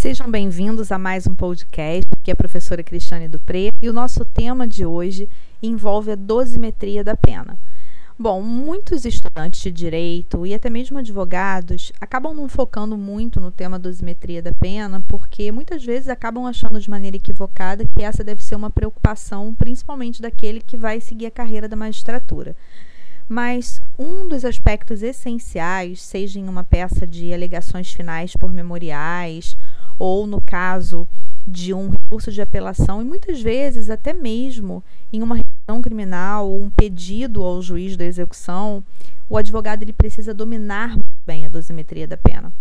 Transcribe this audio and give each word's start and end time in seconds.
Sejam 0.00 0.30
bem-vindos 0.30 0.90
a 0.90 0.98
mais 0.98 1.26
um 1.26 1.34
podcast, 1.34 2.08
que 2.22 2.30
é 2.30 2.32
a 2.32 2.34
professora 2.34 2.82
Cristiane 2.82 3.28
Dupré, 3.28 3.70
e 3.82 3.86
o 3.86 3.92
nosso 3.92 4.24
tema 4.24 4.66
de 4.66 4.86
hoje 4.86 5.28
envolve 5.62 6.10
a 6.10 6.14
dosimetria 6.14 7.04
da 7.04 7.14
pena. 7.14 7.58
Bom, 8.18 8.40
muitos 8.40 9.04
estudantes 9.04 9.60
de 9.60 9.70
direito 9.70 10.46
e 10.46 10.54
até 10.54 10.70
mesmo 10.70 10.96
advogados 10.96 11.92
acabam 12.00 12.32
não 12.32 12.48
focando 12.48 12.96
muito 12.96 13.42
no 13.42 13.50
tema 13.50 13.78
dosimetria 13.78 14.40
da 14.40 14.52
pena, 14.52 15.04
porque 15.06 15.52
muitas 15.52 15.84
vezes 15.84 16.08
acabam 16.08 16.46
achando 16.46 16.80
de 16.80 16.88
maneira 16.88 17.18
equivocada 17.18 17.84
que 17.84 18.02
essa 18.02 18.24
deve 18.24 18.42
ser 18.42 18.54
uma 18.54 18.70
preocupação, 18.70 19.54
principalmente 19.54 20.22
daquele 20.22 20.62
que 20.62 20.78
vai 20.78 20.98
seguir 20.98 21.26
a 21.26 21.30
carreira 21.30 21.68
da 21.68 21.76
magistratura. 21.76 22.56
Mas 23.32 23.80
um 23.96 24.26
dos 24.26 24.44
aspectos 24.44 25.04
essenciais, 25.04 26.02
seja 26.02 26.40
em 26.40 26.48
uma 26.48 26.64
peça 26.64 27.06
de 27.06 27.32
alegações 27.32 27.92
finais 27.92 28.34
por 28.34 28.52
memoriais, 28.52 29.56
ou 29.96 30.26
no 30.26 30.40
caso 30.40 31.06
de 31.46 31.72
um 31.72 31.90
recurso 31.90 32.32
de 32.32 32.42
apelação, 32.42 33.00
e 33.00 33.04
muitas 33.04 33.40
vezes 33.40 33.88
até 33.88 34.12
mesmo 34.12 34.82
em 35.12 35.22
uma 35.22 35.36
revisão 35.36 35.80
criminal 35.80 36.50
ou 36.50 36.60
um 36.60 36.70
pedido 36.70 37.44
ao 37.44 37.62
juiz 37.62 37.96
da 37.96 38.04
execução, 38.04 38.82
o 39.28 39.36
advogado 39.36 39.84
ele 39.84 39.92
precisa 39.92 40.34
dominar 40.34 40.98
bem 41.24 41.46
a 41.46 41.48
dosimetria 41.48 42.08
da 42.08 42.16
pena. 42.16 42.52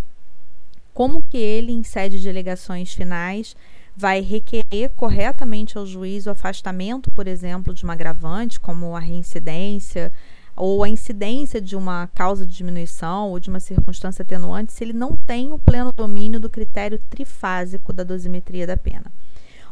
Como 0.93 1.23
que 1.23 1.37
ele, 1.37 1.71
em 1.71 1.81
sede 1.81 2.21
de 2.21 2.29
alegações 2.29 2.93
finais, 2.93 3.55
vai 3.97 4.21
requerer 4.21 4.91
corretamente 4.95 5.79
ao 5.79 5.85
juiz 5.87 6.27
o 6.27 6.29
afastamento, 6.29 7.09
por 7.09 7.27
exemplo, 7.27 7.73
de 7.73 7.83
uma 7.83 7.93
agravante, 7.93 8.59
como 8.59 8.95
a 8.95 8.99
reincidência, 8.99 10.11
ou 10.59 10.83
a 10.83 10.89
incidência 10.89 11.61
de 11.61 11.75
uma 11.75 12.07
causa 12.07 12.45
de 12.45 12.53
diminuição 12.53 13.29
ou 13.29 13.39
de 13.39 13.49
uma 13.49 13.61
circunstância 13.61 14.23
atenuante 14.23 14.73
se 14.73 14.83
ele 14.83 14.91
não 14.91 15.15
tem 15.15 15.53
o 15.53 15.57
pleno 15.57 15.93
domínio 15.93 16.37
do 16.37 16.49
critério 16.49 16.99
trifásico 17.09 17.93
da 17.93 18.03
dosimetria 18.03 18.67
da 18.67 18.75
pena. 18.75 19.05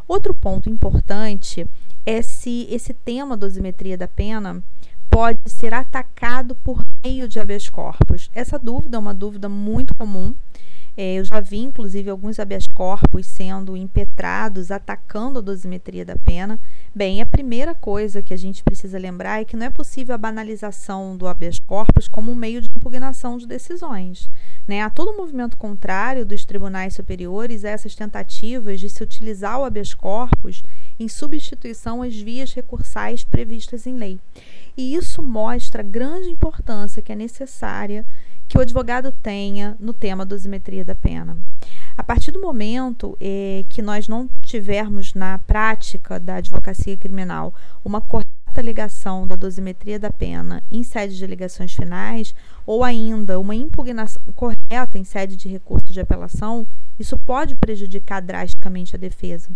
Outro 0.08 0.34
ponto 0.34 0.70
importante 0.70 1.68
é 2.06 2.22
se 2.22 2.66
esse 2.70 2.94
tema 2.94 3.36
dosimetria 3.36 3.98
da 3.98 4.08
pena 4.08 4.64
pode 5.10 5.40
ser 5.48 5.74
atacado 5.74 6.56
por 6.56 6.82
meio 7.04 7.28
de 7.28 7.38
habeas 7.38 7.70
corpus. 7.70 8.30
Essa 8.34 8.58
dúvida 8.58 8.96
é 8.96 9.00
uma 9.00 9.14
dúvida 9.14 9.50
muito 9.50 9.94
comum 9.94 10.34
é, 11.00 11.14
eu 11.14 11.24
já 11.24 11.40
vi, 11.40 11.60
inclusive, 11.60 12.10
alguns 12.10 12.40
habeas 12.40 12.66
corpus 12.66 13.28
sendo 13.28 13.78
impetrados, 13.78 14.72
atacando 14.72 15.38
a 15.38 15.44
dosimetria 15.44 16.04
da 16.04 16.16
pena. 16.16 16.60
Bem, 16.94 17.22
a 17.22 17.26
primeira 17.26 17.76
coisa 17.76 18.20
que 18.24 18.34
a 18.34 18.38
gente 18.38 18.64
precisa 18.64 18.98
lembrar 18.98 19.40
é 19.40 19.46
que 19.46 19.56
não 19.56 19.68
é 19.68 19.70
possível 19.70 20.16
a 20.16 20.18
banalização 20.18 21.16
do 21.16 21.28
habeas 21.28 21.60
corpus 21.60 22.08
como 22.08 22.32
um 22.32 22.36
meio 22.36 22.60
de 22.64 22.70
impugnação 22.70 23.38
de 23.38 23.46
decisões. 23.46 24.28
Né? 24.68 24.82
Há 24.82 24.90
todo 24.90 25.12
um 25.12 25.18
movimento 25.18 25.56
contrário 25.56 26.26
dos 26.26 26.44
tribunais 26.44 26.96
superiores 26.96 27.64
a 27.64 27.70
essas 27.70 27.94
tentativas 27.94 28.80
de 28.80 28.90
se 28.90 29.04
utilizar 29.04 29.60
o 29.60 29.66
habeas 29.66 29.94
corpus 29.94 30.64
em 31.00 31.08
substituição 31.08 32.02
às 32.02 32.16
vias 32.16 32.54
recursais 32.54 33.24
previstas 33.24 33.86
em 33.86 33.96
lei. 33.96 34.20
E 34.76 34.96
isso 34.96 35.22
mostra 35.22 35.82
a 35.82 35.86
grande 35.86 36.30
importância 36.30 37.02
que 37.02 37.12
é 37.12 37.16
necessária 37.16 38.06
que 38.48 38.58
o 38.58 38.62
advogado 38.62 39.12
tenha 39.12 39.76
no 39.80 39.94
tema 39.94 40.26
dosimetria 40.26 40.86
da 40.86 40.96
pena. 40.96 41.38
A 41.98 42.04
partir 42.04 42.32
do 42.32 42.42
momento 42.42 43.18
eh, 43.20 43.66
que 43.70 43.82
nós 43.82 44.08
não 44.08 44.30
tivermos 44.42 45.14
na 45.14 45.38
prática 45.40 46.20
da 46.20 46.36
advocacia 46.36 46.96
criminal 46.96 47.54
uma 47.84 48.00
correta 48.00 48.62
ligação 48.62 49.28
da 49.28 49.36
dosimetria 49.36 50.00
da 50.00 50.10
pena 50.10 50.64
em 50.72 50.82
sede 50.84 51.18
de 51.18 51.26
alegações 51.26 51.74
finais, 51.74 52.34
ou 52.66 52.84
ainda 52.84 53.40
uma 53.40 53.56
impugnação 53.56 54.22
correta 54.36 54.98
em 54.98 55.04
sede 55.04 55.36
de 55.36 55.50
recurso 55.50 55.92
de 55.92 56.00
apelação, 56.00 56.66
isso 57.00 57.18
pode 57.18 57.56
prejudicar 57.56 58.22
drasticamente 58.22 58.96
a 58.96 59.00
defesa. 59.00 59.50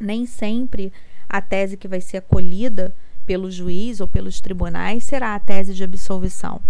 Nem 0.00 0.26
sempre 0.26 0.92
a 1.28 1.40
tese 1.40 1.76
que 1.76 1.88
vai 1.88 2.00
ser 2.00 2.18
acolhida 2.18 2.94
pelo 3.26 3.50
juiz 3.50 4.00
ou 4.00 4.08
pelos 4.08 4.40
tribunais 4.40 5.04
será 5.04 5.34
a 5.34 5.40
tese 5.40 5.74
de 5.74 5.84
absolvição. 5.84 6.60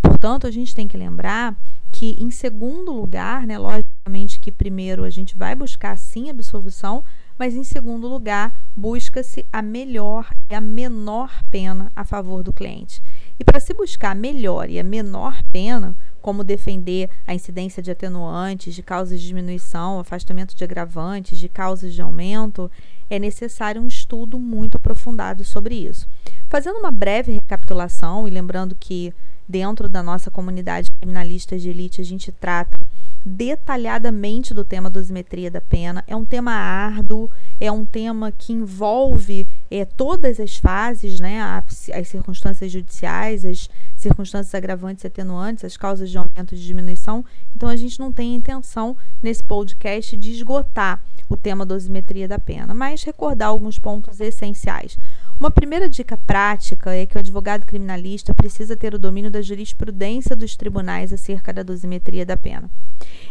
Portanto, 0.00 0.46
a 0.46 0.50
gente 0.50 0.74
tem 0.74 0.86
que 0.86 0.96
lembrar 0.96 1.56
que, 1.90 2.16
em 2.18 2.30
segundo 2.30 2.92
lugar, 2.92 3.46
né, 3.46 3.58
logicamente 3.58 4.38
que 4.38 4.52
primeiro 4.52 5.04
a 5.04 5.10
gente 5.10 5.36
vai 5.36 5.54
buscar 5.54 5.96
sim 5.98 6.30
absolvição, 6.30 7.04
mas 7.38 7.54
em 7.54 7.64
segundo 7.64 8.06
lugar, 8.06 8.54
busca-se 8.76 9.44
a 9.52 9.60
melhor 9.60 10.32
e 10.50 10.54
a 10.54 10.60
menor 10.60 11.42
pena 11.50 11.90
a 11.96 12.04
favor 12.04 12.42
do 12.42 12.52
cliente. 12.52 13.02
E 13.38 13.44
para 13.44 13.58
se 13.58 13.74
buscar 13.74 14.12
a 14.12 14.14
melhor 14.14 14.70
e 14.70 14.78
a 14.78 14.84
menor 14.84 15.42
pena, 15.50 15.96
como 16.24 16.42
defender 16.42 17.10
a 17.26 17.34
incidência 17.34 17.82
de 17.82 17.90
atenuantes, 17.90 18.74
de 18.74 18.82
causas 18.82 19.20
de 19.20 19.26
diminuição, 19.26 20.00
afastamento 20.00 20.56
de 20.56 20.64
agravantes, 20.64 21.38
de 21.38 21.50
causas 21.50 21.92
de 21.92 22.00
aumento, 22.00 22.70
é 23.10 23.18
necessário 23.18 23.82
um 23.82 23.86
estudo 23.86 24.38
muito 24.38 24.78
aprofundado 24.78 25.44
sobre 25.44 25.74
isso. 25.74 26.08
Fazendo 26.48 26.78
uma 26.78 26.90
breve 26.90 27.32
recapitulação 27.32 28.26
e 28.26 28.30
lembrando 28.30 28.74
que 28.74 29.12
dentro 29.46 29.86
da 29.86 30.02
nossa 30.02 30.30
comunidade 30.30 30.90
criminalista 30.92 31.58
de 31.58 31.68
elite, 31.68 32.00
a 32.00 32.04
gente 32.04 32.32
trata 32.32 32.78
detalhadamente 33.22 34.54
do 34.54 34.64
tema 34.64 34.88
dosimetria 34.88 35.50
da 35.50 35.60
pena. 35.60 36.02
É 36.06 36.16
um 36.16 36.24
tema 36.24 36.52
árduo, 36.52 37.30
é 37.60 37.70
um 37.70 37.84
tema 37.84 38.32
que 38.32 38.54
envolve 38.54 39.46
é, 39.70 39.84
todas 39.84 40.38
as 40.38 40.56
fases, 40.56 41.20
né, 41.20 41.40
as, 41.40 41.90
as 41.90 42.08
circunstâncias 42.08 42.70
judiciais, 42.70 43.44
as 43.44 43.68
circunstâncias 43.96 44.54
agravantes 44.54 45.04
e 45.04 45.06
atenuantes, 45.06 45.64
as 45.64 45.76
causas 45.76 46.10
de 46.10 46.18
aumento 46.18 46.54
e 46.54 46.58
diminuição. 46.58 47.24
Então, 47.54 47.68
a 47.68 47.76
gente 47.76 47.98
não 47.98 48.12
tem 48.12 48.34
intenção 48.34 48.96
nesse 49.22 49.42
podcast 49.42 50.16
de 50.16 50.32
esgotar 50.32 51.02
o 51.28 51.36
tema 51.36 51.64
dosimetria 51.64 52.28
da 52.28 52.38
pena, 52.38 52.74
mas 52.74 53.02
recordar 53.02 53.48
alguns 53.48 53.78
pontos 53.78 54.20
essenciais. 54.20 54.96
Uma 55.38 55.50
primeira 55.50 55.88
dica 55.88 56.16
prática 56.16 56.94
é 56.94 57.04
que 57.06 57.16
o 57.16 57.18
advogado 57.18 57.66
criminalista 57.66 58.34
precisa 58.34 58.76
ter 58.76 58.94
o 58.94 58.98
domínio 58.98 59.30
da 59.30 59.42
jurisprudência 59.42 60.36
dos 60.36 60.54
tribunais 60.54 61.12
acerca 61.12 61.52
da 61.52 61.62
dosimetria 61.62 62.24
da 62.24 62.36
pena. 62.36 62.70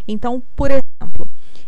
Então, 0.07 0.43
por 0.55 0.69
exemplo, 0.69 0.82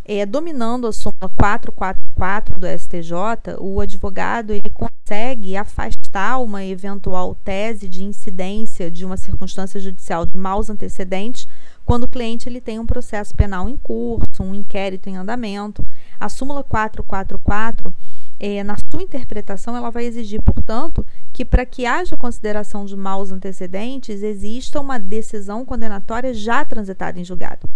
é, 0.05 0.23
dominando 0.25 0.85
a 0.85 0.93
súmula 0.93 1.29
444 1.35 2.59
do 2.59 2.67
STJ, 2.67 3.57
o 3.59 3.81
advogado 3.81 4.51
ele 4.51 4.69
consegue 4.69 5.57
afastar 5.57 6.37
uma 6.37 6.63
eventual 6.63 7.35
tese 7.43 7.89
de 7.89 8.03
incidência 8.03 8.91
de 8.91 9.03
uma 9.03 9.17
circunstância 9.17 9.79
judicial 9.79 10.25
de 10.25 10.37
maus 10.37 10.69
antecedentes 10.69 11.47
quando 11.83 12.03
o 12.03 12.07
cliente 12.07 12.47
ele 12.47 12.61
tem 12.61 12.79
um 12.79 12.85
processo 12.85 13.33
penal 13.35 13.67
em 13.67 13.77
curso, 13.77 14.41
um 14.41 14.53
inquérito 14.55 15.07
em 15.07 15.17
andamento. 15.17 15.85
A 16.19 16.29
súmula 16.29 16.63
444 16.63 17.93
é, 18.39 18.63
na 18.63 18.75
sua 18.89 19.01
interpretação, 19.01 19.75
ela 19.75 19.89
vai 19.89 20.05
exigir, 20.05 20.41
portanto, 20.41 21.05
que 21.31 21.45
para 21.45 21.65
que 21.65 21.85
haja 21.85 22.17
consideração 22.17 22.85
de 22.85 22.95
maus 22.95 23.31
antecedentes, 23.31 24.21
exista 24.21 24.79
uma 24.79 24.99
decisão 24.99 25.63
condenatória 25.63 26.33
já 26.33 26.65
transitada 26.65 27.19
em 27.19 27.23
julgado. 27.23 27.69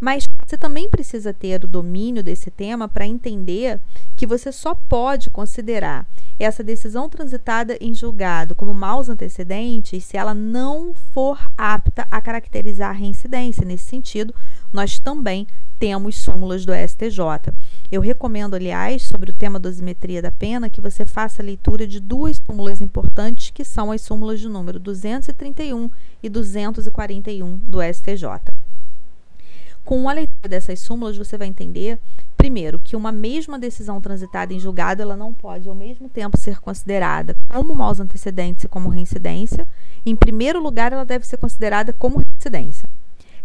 Mas 0.00 0.26
você 0.46 0.56
também 0.56 0.88
precisa 0.88 1.32
ter 1.32 1.64
o 1.64 1.68
domínio 1.68 2.22
desse 2.22 2.50
tema 2.50 2.88
para 2.88 3.06
entender 3.06 3.80
que 4.16 4.26
você 4.26 4.52
só 4.52 4.74
pode 4.74 5.30
considerar 5.30 6.06
essa 6.38 6.62
decisão 6.62 7.08
transitada 7.08 7.76
em 7.80 7.94
julgado 7.94 8.54
como 8.54 8.74
maus 8.74 9.08
antecedentes 9.08 10.04
se 10.04 10.16
ela 10.16 10.34
não 10.34 10.92
for 11.12 11.50
apta 11.56 12.06
a 12.10 12.20
caracterizar 12.20 12.90
a 12.90 12.92
reincidência. 12.92 13.64
Nesse 13.64 13.84
sentido, 13.84 14.34
nós 14.72 14.98
também 14.98 15.46
temos 15.78 16.16
súmulas 16.16 16.64
do 16.64 16.72
STJ. 16.72 17.52
Eu 17.90 18.00
recomendo, 18.00 18.54
aliás, 18.54 19.02
sobre 19.02 19.30
o 19.30 19.34
tema 19.34 19.58
dosimetria 19.58 20.22
da 20.22 20.30
pena, 20.30 20.70
que 20.70 20.80
você 20.80 21.04
faça 21.04 21.42
a 21.42 21.44
leitura 21.44 21.86
de 21.86 22.00
duas 22.00 22.40
súmulas 22.44 22.80
importantes, 22.80 23.50
que 23.50 23.64
são 23.64 23.90
as 23.92 24.00
súmulas 24.00 24.40
de 24.40 24.48
número 24.48 24.78
231 24.78 25.90
e 26.22 26.28
241 26.28 27.58
do 27.58 27.78
STJ. 27.82 28.63
Com 29.84 30.08
a 30.08 30.14
leitura 30.14 30.48
dessas 30.48 30.80
súmulas, 30.80 31.18
você 31.18 31.36
vai 31.36 31.46
entender, 31.46 31.98
primeiro, 32.38 32.78
que 32.78 32.96
uma 32.96 33.12
mesma 33.12 33.58
decisão 33.58 34.00
transitada 34.00 34.54
em 34.54 34.58
julgado, 34.58 35.02
ela 35.02 35.14
não 35.14 35.32
pode 35.32 35.68
ao 35.68 35.74
mesmo 35.74 36.08
tempo 36.08 36.38
ser 36.38 36.58
considerada 36.58 37.36
como 37.48 37.74
maus 37.74 38.00
antecedentes 38.00 38.64
e 38.64 38.68
como 38.68 38.88
reincidência. 38.88 39.66
Em 40.06 40.16
primeiro 40.16 40.62
lugar, 40.62 40.92
ela 40.92 41.04
deve 41.04 41.26
ser 41.26 41.36
considerada 41.36 41.92
como 41.92 42.18
reincidência. 42.18 42.88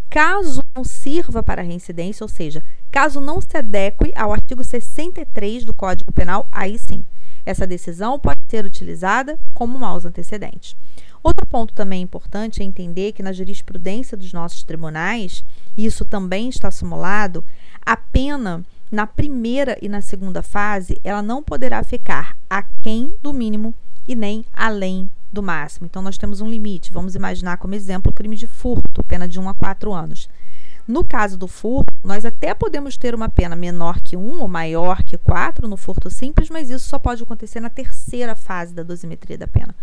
Caso 0.10 0.64
não 0.74 0.84
sirva 0.84 1.44
para 1.44 1.62
reincidência, 1.62 2.24
ou 2.24 2.30
seja, 2.30 2.64
caso 2.90 3.20
não 3.20 3.42
se 3.42 3.58
adeque 3.58 4.12
ao 4.16 4.32
artigo 4.32 4.64
63 4.64 5.66
do 5.66 5.74
Código 5.74 6.12
Penal, 6.12 6.48
aí 6.52 6.80
sim, 6.80 7.04
essa 7.46 7.68
decisão 7.68 8.20
pode 8.20 8.40
ser 8.50 8.66
utilizada 8.66 9.40
como 9.54 9.78
maus 9.80 10.06
antecedentes. 10.06 10.76
Outro 11.22 11.46
ponto 11.46 11.74
também 11.74 12.02
importante 12.02 12.62
é 12.62 12.66
entender 12.66 13.12
que 13.12 13.24
na 13.24 13.34
jurisprudência 13.34 14.16
dos 14.16 14.32
nossos 14.32 14.64
tribunais, 14.64 15.44
isso 15.78 16.06
também 16.06 16.48
está 16.50 16.72
simulado, 16.72 17.44
a 17.86 17.98
pena 17.98 18.64
na 18.92 19.06
primeira 19.06 19.78
e 19.82 19.90
na 19.90 20.02
segunda 20.02 20.42
fase, 20.42 21.00
ela 21.04 21.22
não 21.22 21.44
poderá 21.44 21.84
ficar 21.84 22.36
aquém 22.50 23.14
do 23.22 23.34
mínimo 23.34 23.74
e 24.08 24.16
nem 24.16 24.46
além 24.56 25.10
do 25.32 25.44
máximo. 25.44 25.86
Então, 25.86 26.02
nós 26.02 26.18
temos 26.18 26.42
um 26.42 26.50
limite. 26.50 26.92
Vamos 26.92 27.14
imaginar 27.14 27.58
como 27.58 27.76
exemplo 27.76 28.12
o 28.12 28.16
crime 28.16 28.36
de 28.36 28.48
furto, 28.48 29.04
pena 29.04 29.28
de 29.28 29.40
1 29.40 29.50
a 29.50 29.54
4 29.54 29.94
anos. 29.94 30.28
No 30.90 31.04
caso 31.04 31.38
do 31.38 31.48
furto, 31.48 31.94
nós 32.04 32.26
até 32.26 32.52
podemos 32.56 32.98
ter 32.98 33.14
uma 33.14 33.30
pena 33.30 33.56
menor 33.56 34.00
que 34.00 34.18
1 34.18 34.42
ou 34.42 34.48
maior 34.48 35.04
que 35.04 35.20
4 35.20 35.68
no 35.68 35.78
furto 35.78 36.10
simples, 36.10 36.50
mas 36.50 36.72
isso 36.72 36.90
só 36.90 36.98
pode 36.98 37.22
acontecer 37.22 37.60
na 37.60 37.70
terceira 37.70 38.34
fase 38.34 38.74
da 38.74 38.82
dosimetria 38.82 39.38
da 39.38 39.46
pena, 39.46 39.76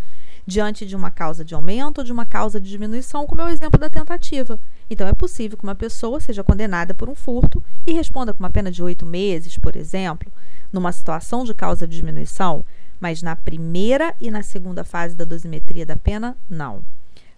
diante 0.45 0.85
de 0.85 0.97
uma 0.97 1.09
causa 1.09 1.45
de 1.45 1.55
aumento 1.55 1.99
ou 1.99 2.03
de 2.03 2.11
uma 2.11 2.25
causa 2.25 2.59
de 2.59 2.69
diminuição, 2.69 3.25
como 3.25 3.39
é 3.39 3.45
o 3.45 3.49
exemplo 3.49 3.79
da 3.79 3.89
tentativa. 3.89 4.59
Então, 4.89 5.07
é 5.07 5.13
possível 5.13 5.57
que 5.57 5.63
uma 5.63 5.75
pessoa 5.75 6.19
seja 6.19 6.43
condenada 6.43 6.93
por 6.93 7.07
um 7.07 7.15
furto 7.15 7.63
e 7.85 7.93
responda 7.93 8.33
com 8.33 8.43
uma 8.43 8.49
pena 8.49 8.69
de 8.69 8.83
oito 8.83 9.05
meses, 9.05 9.57
por 9.57 9.77
exemplo, 9.77 10.29
numa 10.73 10.91
situação 10.91 11.45
de 11.45 11.53
causa 11.53 11.87
de 11.87 11.95
diminuição, 11.95 12.65
mas 12.99 13.21
na 13.21 13.33
primeira 13.33 14.13
e 14.19 14.29
na 14.29 14.43
segunda 14.43 14.83
fase 14.83 15.15
da 15.15 15.23
dosimetria 15.23 15.85
da 15.85 15.95
pena, 15.95 16.35
não. 16.49 16.83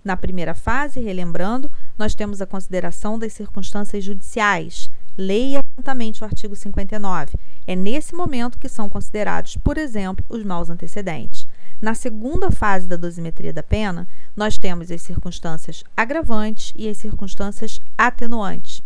Na 0.04 0.16
primeira 0.16 0.54
fase, 0.54 1.00
relembrando, 1.00 1.70
nós 1.98 2.16
temos 2.16 2.42
a 2.42 2.46
consideração 2.46 3.20
das 3.20 3.34
circunstâncias 3.34 4.04
judiciais. 4.04 4.90
Leia 5.18 5.60
atentamente 5.60 6.24
o 6.24 6.26
artigo 6.26 6.56
59. 6.56 7.38
É 7.68 7.76
nesse 7.76 8.16
momento 8.16 8.58
que 8.58 8.70
são 8.70 8.90
considerados, 8.90 9.58
por 9.58 9.78
exemplo, 9.78 10.24
os 10.30 10.44
maus 10.44 10.70
antecedentes. 10.70 11.48
Na 11.82 11.94
segunda 11.94 12.50
fase 12.52 12.88
da 12.88 12.96
dosimetria 12.96 13.54
da 13.54 13.64
pena, 13.64 14.08
nós 14.36 14.58
temos 14.58 14.90
as 14.92 15.02
circunstâncias 15.02 15.84
agravantes 15.96 16.74
e 16.76 16.90
as 16.90 16.98
circunstâncias 16.98 17.82
atenuantes. 17.98 18.82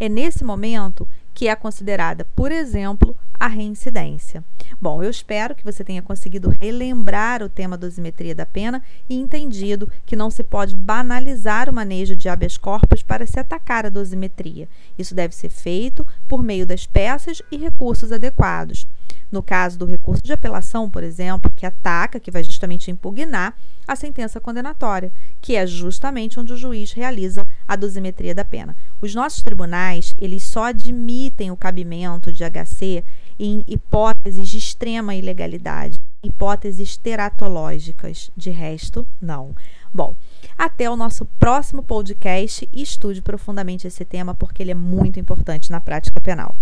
É 0.00 0.08
nesse 0.08 0.44
momento 0.44 1.08
que 1.38 1.46
é 1.46 1.54
considerada, 1.54 2.26
por 2.34 2.50
exemplo, 2.50 3.14
a 3.38 3.46
reincidência. 3.46 4.42
Bom, 4.80 5.04
eu 5.04 5.08
espero 5.08 5.54
que 5.54 5.64
você 5.64 5.84
tenha 5.84 6.02
conseguido 6.02 6.52
relembrar 6.60 7.44
o 7.44 7.48
tema 7.48 7.78
dosimetria 7.78 8.34
da 8.34 8.44
pena 8.44 8.82
e 9.08 9.14
entendido 9.14 9.88
que 10.04 10.16
não 10.16 10.32
se 10.32 10.42
pode 10.42 10.74
banalizar 10.74 11.70
o 11.70 11.72
manejo 11.72 12.16
de 12.16 12.28
habeas 12.28 12.56
corpus 12.56 13.04
para 13.04 13.24
se 13.24 13.38
atacar 13.38 13.86
a 13.86 13.88
dosimetria. 13.88 14.68
Isso 14.98 15.14
deve 15.14 15.32
ser 15.32 15.48
feito 15.48 16.04
por 16.26 16.42
meio 16.42 16.66
das 16.66 16.86
peças 16.86 17.40
e 17.52 17.56
recursos 17.56 18.10
adequados. 18.10 18.84
No 19.30 19.42
caso 19.42 19.78
do 19.78 19.84
recurso 19.84 20.22
de 20.22 20.32
apelação, 20.32 20.88
por 20.88 21.02
exemplo, 21.02 21.52
que 21.54 21.66
ataca, 21.66 22.18
que 22.18 22.30
vai 22.30 22.42
justamente 22.42 22.90
impugnar 22.90 23.54
a 23.86 23.96
sentença 23.96 24.40
condenatória, 24.40 25.12
que 25.40 25.56
é 25.56 25.66
justamente 25.66 26.38
onde 26.38 26.52
o 26.52 26.56
juiz 26.56 26.92
realiza 26.92 27.46
a 27.66 27.76
dosimetria 27.76 28.34
da 28.34 28.44
pena. 28.44 28.76
Os 29.00 29.14
nossos 29.14 29.42
tribunais, 29.42 30.14
eles 30.18 30.42
só 30.42 30.64
admitem 30.64 31.50
o 31.50 31.56
cabimento 31.56 32.32
de 32.32 32.44
HC 32.44 33.04
em 33.38 33.64
hipóteses 33.68 34.48
de 34.48 34.58
extrema 34.58 35.14
ilegalidade, 35.14 36.00
hipóteses 36.22 36.96
teratológicas. 36.96 38.30
De 38.36 38.50
resto, 38.50 39.06
não. 39.20 39.54
Bom, 39.92 40.16
até 40.56 40.90
o 40.90 40.96
nosso 40.96 41.24
próximo 41.24 41.82
podcast 41.82 42.68
e 42.72 42.82
estude 42.82 43.22
profundamente 43.22 43.86
esse 43.86 44.04
tema 44.04 44.34
porque 44.34 44.62
ele 44.62 44.72
é 44.72 44.74
muito 44.74 45.20
importante 45.20 45.70
na 45.70 45.80
prática 45.80 46.20
penal. 46.20 46.56